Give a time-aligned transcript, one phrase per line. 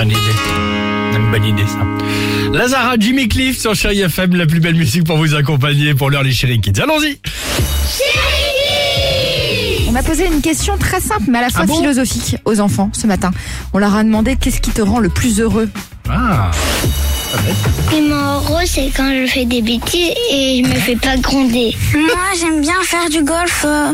[0.00, 1.14] Bonne idée.
[1.14, 1.86] Une bonne idée, ça.
[2.54, 6.22] Lazara, Jimmy Cliff sur Chérie FM, la plus belle musique pour vous accompagner pour l'heure
[6.22, 6.80] les Chérie Kids.
[6.80, 7.20] Allons-y
[9.90, 12.60] On a posé une question très simple mais à la fois Ah bon philosophique aux
[12.60, 13.30] enfants ce matin.
[13.74, 15.68] On leur a demandé qu'est-ce qui te rend le plus heureux?
[16.08, 16.50] Ah,
[17.32, 20.96] Ce qui me rend heureux, c'est quand je fais des bêtises et je me fais
[20.96, 21.76] pas gronder.
[21.94, 23.92] Moi, j'aime bien faire du golf euh,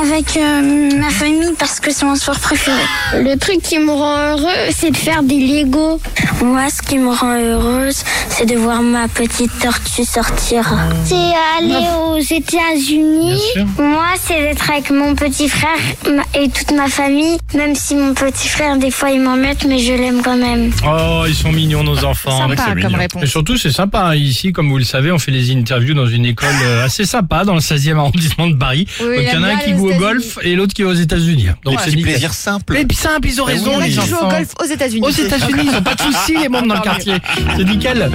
[0.00, 2.78] avec euh, ma famille parce que c'est mon sport préféré.
[3.14, 6.00] Le truc qui me rend heureux, c'est de faire des Lego.
[6.42, 7.96] Moi, ce qui me rend heureuse,
[8.30, 10.72] c'est de voir ma petite tortue sortir.
[11.04, 11.14] C'est
[11.58, 13.40] aller aux États-Unis.
[13.78, 15.76] Moi, c'est d'être avec mon petit frère
[16.34, 17.38] et toute ma famille.
[17.54, 20.70] Même si mon petit frère, des fois, il m'embête, mais je l'aime quand même.
[20.86, 22.48] oh, ils sont mignons nos enfants.
[22.48, 22.98] Sympa C'est comme mignon.
[22.98, 23.22] réponse.
[23.24, 24.00] Et surtout, c'est sympa.
[24.10, 24.14] hein.
[24.14, 27.44] Ici, comme vous le savez, on fait des interviews dans une école euh, assez sympa
[27.44, 28.86] dans le 16e arrondissement de Paris.
[29.00, 30.72] Oui, Donc, il y en il a un qui joue au les golf et l'autre
[30.74, 31.48] qui va aux États-Unis.
[31.64, 32.04] Donc, c'est nickel.
[32.12, 32.84] plaisir simple.
[32.86, 34.64] Puis simple, ils ont Il y raison, en a les qui jouent au golf aux
[34.66, 35.02] États-Unis.
[35.04, 37.14] Aux États-Unis, ils n'ont pas de soucis, les membres dans le quartier.
[37.56, 38.10] C'est nickel.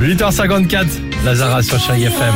[0.00, 0.86] 8h54,
[1.24, 2.34] Lazara sur Chérie FM.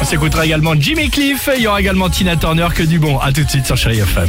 [0.00, 1.48] On s'écoutera également Jimmy Cliff.
[1.56, 2.68] Il y aura également Tina Turner.
[2.74, 3.18] Que du bon.
[3.18, 4.28] À tout de suite sur Chérie FM.